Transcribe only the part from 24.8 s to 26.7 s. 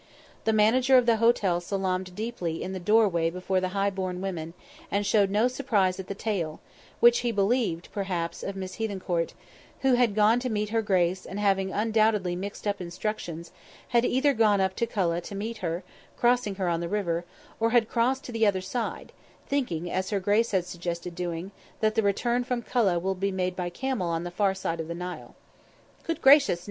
the Nile. Good gracious!